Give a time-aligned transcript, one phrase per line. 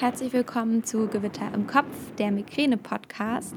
[0.00, 3.54] Herzlich willkommen zu Gewitter im Kopf, der Migräne-Podcast.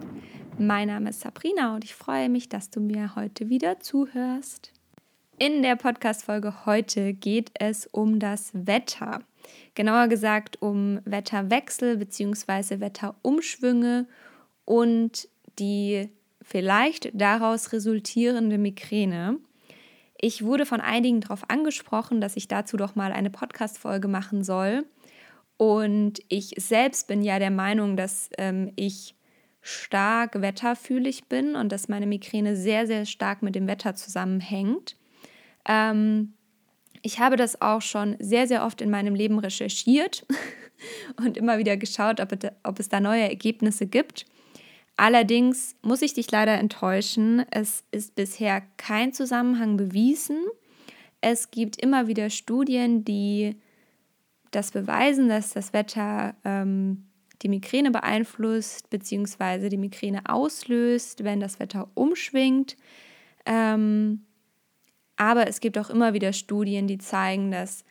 [0.58, 4.74] Mein Name ist Sabrina und ich freue mich, dass du mir heute wieder zuhörst.
[5.40, 9.22] In der Podcast-Folge heute geht es um das Wetter.
[9.74, 12.82] Genauer gesagt um Wetterwechsel bzw.
[12.82, 14.06] Wetterumschwünge
[14.66, 15.30] und
[15.60, 16.10] die
[16.42, 19.38] vielleicht daraus resultierende Migräne.
[20.20, 24.84] Ich wurde von einigen darauf angesprochen, dass ich dazu doch mal eine Podcast-Folge machen soll.
[25.64, 29.16] Und ich selbst bin ja der Meinung, dass ähm, ich
[29.62, 34.98] stark wetterfühlig bin und dass meine Migräne sehr, sehr stark mit dem Wetter zusammenhängt.
[35.66, 36.34] Ähm,
[37.02, 40.26] ich habe das auch schon sehr, sehr oft in meinem Leben recherchiert
[41.26, 44.26] und immer wieder geschaut, ob, ob es da neue Ergebnisse gibt.
[44.98, 50.44] Allerdings muss ich dich leider enttäuschen, es ist bisher kein Zusammenhang bewiesen.
[51.22, 53.56] Es gibt immer wieder Studien, die
[54.56, 57.06] das beweisen, dass das Wetter ähm,
[57.42, 59.70] die Migräne beeinflusst bzw.
[59.70, 62.78] die Migräne auslöst, wenn das Wetter umschwingt.
[63.46, 64.26] Ähm,
[65.16, 67.84] aber es gibt auch immer wieder Studien, die zeigen, dass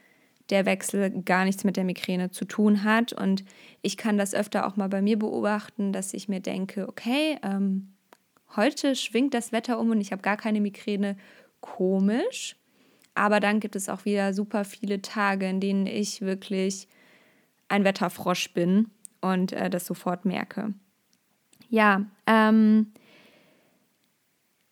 [0.50, 3.12] der Wechsel gar nichts mit der Migräne zu tun hat.
[3.12, 3.44] Und
[3.80, 7.94] ich kann das öfter auch mal bei mir beobachten, dass ich mir denke, okay, ähm,
[8.56, 11.16] heute schwingt das Wetter um und ich habe gar keine Migräne.
[11.60, 12.56] Komisch.
[13.14, 16.88] Aber dann gibt es auch wieder super viele Tage, in denen ich wirklich
[17.68, 20.74] ein Wetterfrosch bin und äh, das sofort merke.
[21.68, 22.92] Ja, ähm,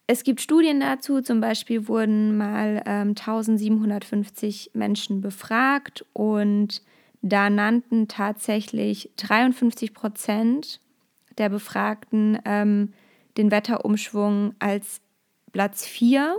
[0.06, 6.82] es gibt Studien dazu, zum Beispiel wurden mal ähm, 1750 Menschen befragt und
[7.22, 10.80] da nannten tatsächlich 53 Prozent
[11.38, 12.92] der Befragten ähm,
[13.36, 15.00] den Wetterumschwung als
[15.52, 16.36] Platz 4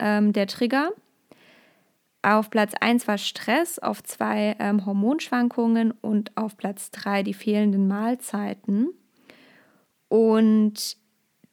[0.00, 0.90] ähm, der Trigger.
[2.24, 7.86] Auf Platz 1 war Stress, auf 2 ähm, Hormonschwankungen und auf Platz 3 die fehlenden
[7.86, 8.88] Mahlzeiten.
[10.08, 10.96] Und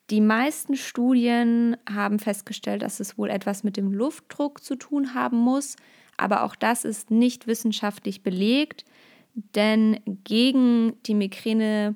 [0.09, 5.35] die meisten Studien haben festgestellt, dass es wohl etwas mit dem Luftdruck zu tun haben
[5.35, 5.75] muss,
[6.15, 8.85] aber auch das ist nicht wissenschaftlich belegt,
[9.33, 11.95] denn gegen die Migräne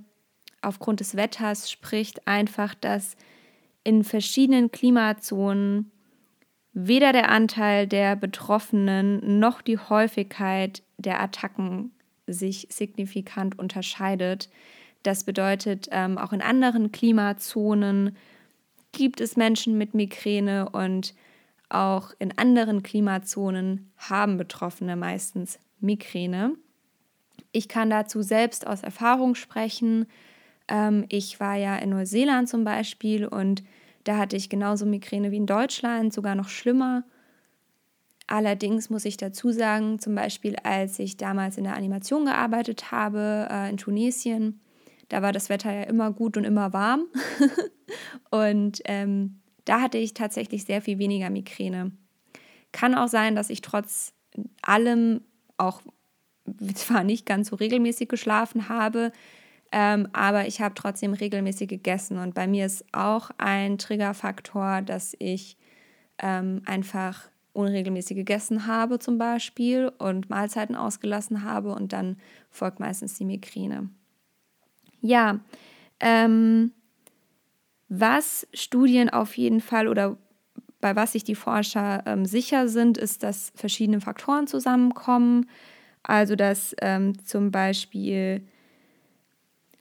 [0.62, 3.16] aufgrund des Wetters spricht einfach, dass
[3.86, 5.94] in verschiedenen Klimazonen
[6.76, 11.92] weder der Anteil der Betroffenen noch die Häufigkeit der Attacken
[12.28, 14.50] sich signifikant unterscheidet.
[15.02, 18.18] Das bedeutet, ähm, auch in anderen Klimazonen
[18.92, 21.16] gibt es Menschen mit Migräne und
[21.70, 26.56] auch in anderen Klimazonen haben Betroffene meistens Migräne.
[27.54, 30.08] Ich kann dazu selbst aus Erfahrung sprechen.
[30.68, 33.64] Ähm, ich war ja in Neuseeland zum Beispiel und
[34.06, 37.04] da hatte ich genauso Migräne wie in Deutschland, sogar noch schlimmer.
[38.28, 43.48] Allerdings muss ich dazu sagen, zum Beispiel als ich damals in der Animation gearbeitet habe
[43.52, 44.62] äh, in Tunesien,
[45.10, 47.06] da war das Wetter ja immer gut und immer warm.
[48.32, 51.92] und ähm, da hatte ich tatsächlich sehr viel weniger Migräne.
[52.72, 54.14] Kann auch sein, dass ich trotz
[54.62, 55.22] allem
[55.58, 55.82] auch
[56.76, 59.12] zwar nicht ganz so regelmäßig geschlafen habe,
[59.78, 62.18] ähm, aber ich habe trotzdem regelmäßig gegessen.
[62.18, 65.58] Und bei mir ist auch ein Triggerfaktor, dass ich
[66.18, 72.16] ähm, einfach unregelmäßig gegessen habe zum Beispiel und Mahlzeiten ausgelassen habe und dann
[72.52, 73.90] folgt meistens die Migräne.
[75.02, 75.42] Ja,
[76.00, 76.72] ähm,
[77.90, 80.16] was Studien auf jeden Fall oder
[80.80, 85.50] bei was sich die Forscher ähm, sicher sind, ist, dass verschiedene Faktoren zusammenkommen.
[86.02, 88.48] Also dass ähm, zum Beispiel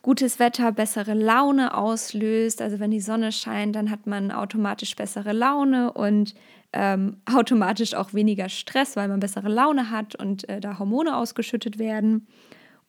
[0.05, 2.61] gutes Wetter bessere Laune auslöst.
[2.61, 6.35] Also wenn die Sonne scheint, dann hat man automatisch bessere Laune und
[6.75, 11.79] ähm, automatisch auch weniger Stress, weil man bessere Laune hat und äh, da Hormone ausgeschüttet
[11.79, 12.27] werden.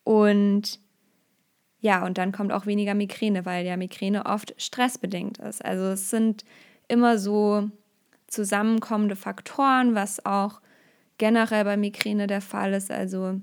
[0.04, 0.82] Und
[1.80, 5.64] ja, und dann kommt auch weniger Migräne, weil ja Migräne oft stressbedingt ist.
[5.64, 6.44] Also es sind
[6.90, 7.70] immer so
[8.28, 10.60] zusammenkommende Faktoren, was auch
[11.18, 12.92] generell bei Migräne der Fall ist.
[12.92, 13.40] Also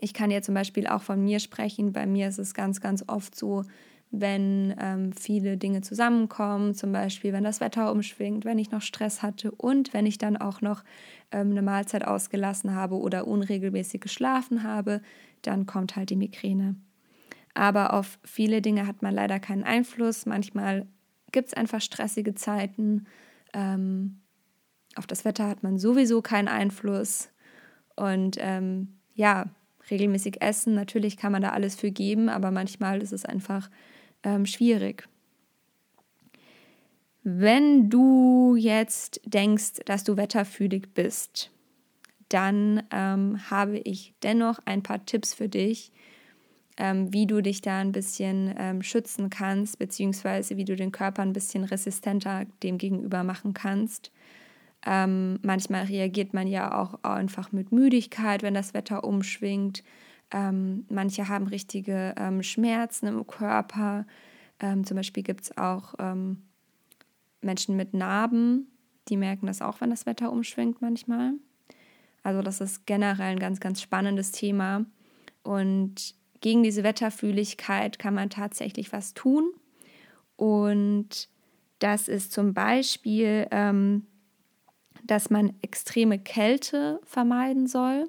[0.00, 1.92] ich kann ja zum Beispiel auch von mir sprechen.
[1.92, 3.64] Bei mir ist es ganz, ganz oft so,
[4.10, 9.22] wenn ähm, viele Dinge zusammenkommen, zum Beispiel wenn das Wetter umschwingt, wenn ich noch Stress
[9.22, 10.84] hatte und wenn ich dann auch noch
[11.32, 15.00] ähm, eine Mahlzeit ausgelassen habe oder unregelmäßig geschlafen habe,
[15.42, 16.76] dann kommt halt die Migräne.
[17.54, 20.26] Aber auf viele Dinge hat man leider keinen Einfluss.
[20.26, 20.86] Manchmal
[21.32, 23.06] gibt es einfach stressige Zeiten.
[23.54, 24.20] Ähm,
[24.94, 27.30] auf das Wetter hat man sowieso keinen Einfluss.
[27.96, 29.46] Und ähm, ja,
[29.90, 30.74] regelmäßig essen.
[30.74, 33.70] Natürlich kann man da alles für geben, aber manchmal ist es einfach
[34.22, 35.08] ähm, schwierig.
[37.22, 41.50] Wenn du jetzt denkst, dass du wetterfühlig bist,
[42.28, 45.92] dann ähm, habe ich dennoch ein paar Tipps für dich,
[46.76, 51.22] ähm, wie du dich da ein bisschen ähm, schützen kannst, beziehungsweise wie du den Körper
[51.22, 54.12] ein bisschen resistenter dem gegenüber machen kannst.
[54.84, 59.82] Ähm, manchmal reagiert man ja auch einfach mit Müdigkeit, wenn das Wetter umschwingt.
[60.32, 64.06] Ähm, manche haben richtige ähm, Schmerzen im Körper.
[64.60, 65.94] Ähm, zum Beispiel gibt es auch
[67.40, 68.66] Menschen mit Narben,
[69.08, 71.34] die merken das auch, wenn das Wetter umschwingt manchmal.
[72.22, 74.84] Also das ist generell ein ganz, ganz spannendes Thema.
[75.42, 79.52] Und gegen diese Wetterfühligkeit kann man tatsächlich was tun.
[80.34, 81.28] Und
[81.78, 84.06] das ist zum Beispiel, ähm,
[85.06, 88.08] dass man extreme Kälte vermeiden soll.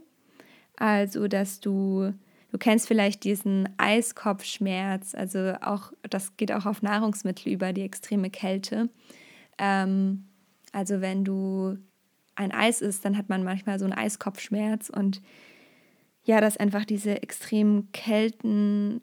[0.75, 2.13] Also, dass du,
[2.51, 8.29] du kennst vielleicht diesen Eiskopfschmerz, also auch, das geht auch auf Nahrungsmittel über, die extreme
[8.29, 8.89] Kälte.
[9.57, 10.25] Ähm,
[10.71, 11.77] also, wenn du
[12.35, 15.21] ein Eis isst, dann hat man manchmal so einen Eiskopfschmerz und
[16.23, 19.01] ja, dass einfach diese extremen Kälten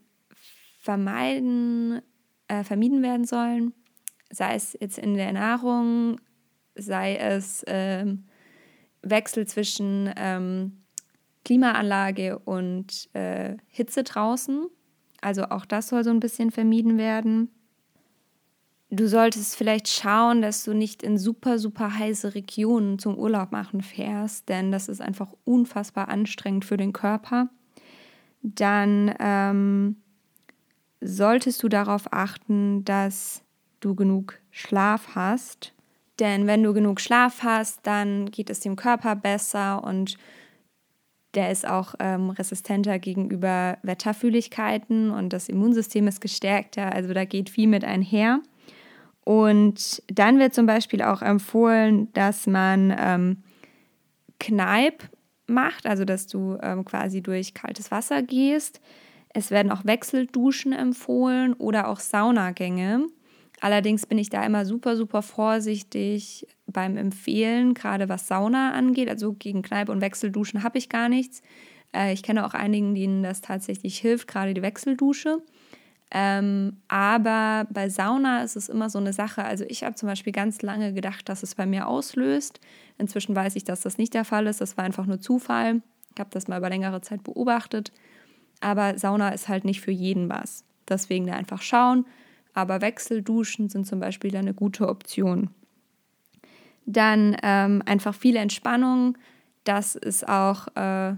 [0.78, 2.02] vermeiden,
[2.48, 3.72] äh, vermieden werden sollen,
[4.30, 6.20] sei es jetzt in der Nahrung,
[6.74, 8.24] sei es ähm,
[9.02, 10.84] Wechsel zwischen ähm,
[11.44, 14.66] Klimaanlage und äh, Hitze draußen.
[15.20, 17.50] Also auch das soll so ein bisschen vermieden werden.
[18.90, 23.82] Du solltest vielleicht schauen, dass du nicht in super, super heiße Regionen zum Urlaub machen
[23.82, 27.48] fährst, denn das ist einfach unfassbar anstrengend für den Körper.
[28.42, 29.96] Dann ähm,
[31.00, 33.42] solltest du darauf achten, dass
[33.80, 35.73] du genug Schlaf hast.
[36.20, 40.16] Denn wenn du genug Schlaf hast, dann geht es dem Körper besser und
[41.34, 46.92] der ist auch ähm, resistenter gegenüber Wetterfühligkeiten und das Immunsystem ist gestärkter.
[46.92, 48.40] Also da geht viel mit einher.
[49.24, 53.42] Und dann wird zum Beispiel auch empfohlen, dass man ähm,
[54.38, 55.08] Kneipp
[55.46, 58.80] macht, also dass du ähm, quasi durch kaltes Wasser gehst.
[59.30, 63.06] Es werden auch Wechselduschen empfohlen oder auch Saunagänge.
[63.64, 69.08] Allerdings bin ich da immer super, super vorsichtig beim Empfehlen, gerade was Sauna angeht.
[69.08, 71.40] Also gegen Kneipe und Wechselduschen habe ich gar nichts.
[71.96, 75.38] Äh, ich kenne auch einigen, denen das tatsächlich hilft, gerade die Wechseldusche.
[76.10, 79.42] Ähm, aber bei Sauna ist es immer so eine Sache.
[79.44, 82.60] Also ich habe zum Beispiel ganz lange gedacht, dass es bei mir auslöst.
[82.98, 84.60] Inzwischen weiß ich, dass das nicht der Fall ist.
[84.60, 85.80] Das war einfach nur Zufall.
[86.12, 87.92] Ich habe das mal über längere Zeit beobachtet.
[88.60, 90.64] Aber Sauna ist halt nicht für jeden was.
[90.86, 92.04] Deswegen da einfach schauen.
[92.54, 95.50] Aber Wechselduschen sind zum Beispiel eine gute Option.
[96.86, 99.18] Dann ähm, einfach viel Entspannung.
[99.64, 101.14] Das ist auch äh,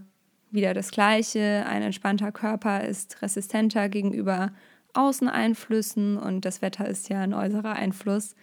[0.51, 1.65] wieder das Gleiche.
[1.69, 4.53] Ein entspannter Körper ist resistenter gegenüber
[4.95, 8.35] Außeneinflüssen und das Wetter ist ja ein äußerer Einfluss.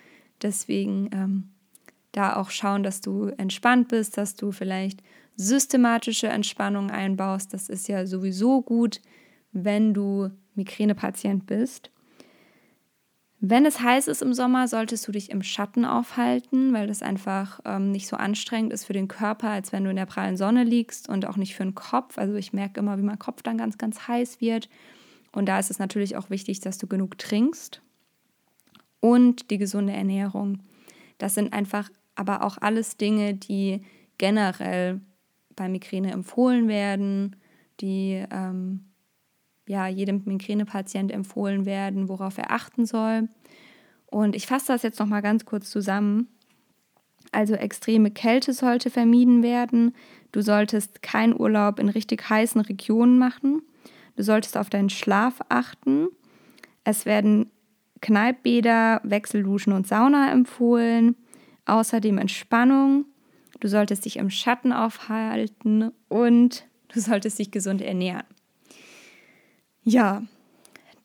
[0.41, 1.49] Deswegen ähm,
[2.11, 5.01] da auch schauen, dass du entspannt bist, dass du vielleicht
[5.35, 7.53] systematische Entspannung einbaust.
[7.53, 9.01] Das ist ja sowieso gut,
[9.51, 11.89] wenn du Migränepatient bist.
[13.45, 17.59] Wenn es heiß ist im Sommer, solltest du dich im Schatten aufhalten, weil das einfach
[17.65, 20.63] ähm, nicht so anstrengend ist für den Körper, als wenn du in der prallen Sonne
[20.63, 22.17] liegst und auch nicht für den Kopf.
[22.17, 24.69] Also ich merke immer, wie mein Kopf dann ganz, ganz heiß wird.
[25.33, 27.81] Und da ist es natürlich auch wichtig, dass du genug trinkst
[29.01, 30.59] und die gesunde Ernährung.
[31.17, 33.81] Das sind einfach aber auch alles Dinge, die
[34.19, 35.01] generell
[35.57, 37.35] bei Migräne empfohlen werden,
[37.81, 38.85] die ähm,
[39.67, 43.29] ja, jedem Migränepatient empfohlen werden, worauf er achten soll.
[44.07, 46.27] Und ich fasse das jetzt noch mal ganz kurz zusammen.
[47.31, 49.95] Also extreme Kälte sollte vermieden werden.
[50.31, 53.63] Du solltest keinen Urlaub in richtig heißen Regionen machen.
[54.15, 56.09] Du solltest auf deinen Schlaf achten.
[56.83, 57.49] Es werden
[58.01, 61.15] Kneippbäder, Wechselduschen und Sauna empfohlen.
[61.65, 63.05] Außerdem Entspannung.
[63.59, 68.25] Du solltest dich im Schatten aufhalten und du solltest dich gesund ernähren.
[69.83, 70.23] Ja,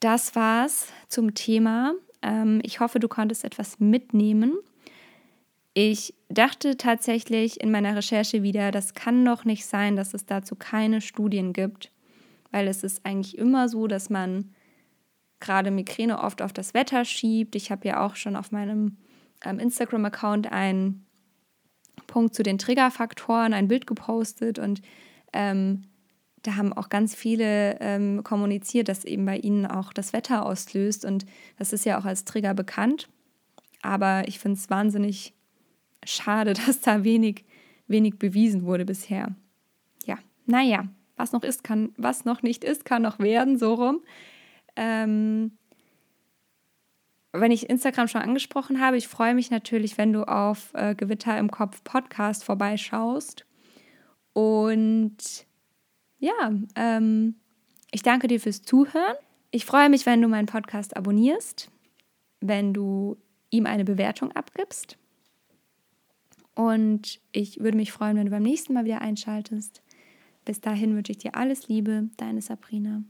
[0.00, 1.94] das war's zum Thema.
[2.22, 4.56] Ähm, ich hoffe, du konntest etwas mitnehmen.
[5.74, 10.56] Ich dachte tatsächlich in meiner Recherche wieder, das kann doch nicht sein, dass es dazu
[10.56, 11.92] keine Studien gibt
[12.50, 14.54] weil es ist eigentlich immer so, dass man
[15.40, 17.54] gerade Migräne oft auf das Wetter schiebt.
[17.54, 18.96] Ich habe ja auch schon auf meinem
[19.44, 21.06] ähm, Instagram-Account einen
[22.06, 24.82] Punkt zu den Triggerfaktoren, ein Bild gepostet und
[25.32, 25.84] ähm,
[26.42, 31.04] da haben auch ganz viele ähm, kommuniziert, dass eben bei ihnen auch das Wetter auslöst
[31.04, 31.26] und
[31.58, 33.08] das ist ja auch als Trigger bekannt.
[33.82, 35.34] Aber ich finde es wahnsinnig
[36.04, 37.44] schade, dass da wenig,
[37.86, 39.34] wenig bewiesen wurde bisher.
[40.04, 40.84] Ja, naja,
[41.16, 44.00] was noch ist, kann, was noch nicht ist, kann noch werden, so rum.
[44.76, 45.52] Ähm,
[47.32, 51.38] wenn ich Instagram schon angesprochen habe, ich freue mich natürlich, wenn du auf äh, Gewitter
[51.38, 53.44] im Kopf Podcast vorbeischaust.
[54.32, 55.47] Und
[56.18, 57.36] ja, ähm,
[57.90, 59.16] Ich danke dir fürs Zuhören.
[59.50, 61.70] Ich freue mich, wenn du meinen Podcast abonnierst,
[62.40, 63.16] wenn du
[63.50, 64.98] ihm eine Bewertung abgibst.
[66.54, 69.82] Und ich würde mich freuen, wenn du beim nächsten Mal wieder einschaltest.
[70.44, 73.02] Bis dahin wünsche ich dir alles Liebe, deine Sabrina.